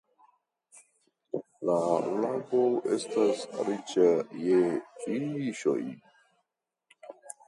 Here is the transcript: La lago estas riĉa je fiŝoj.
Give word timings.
La 1.69 1.75
lago 2.23 2.61
estas 2.95 3.43
riĉa 3.67 4.07
je 4.47 4.71
fiŝoj. 5.03 5.79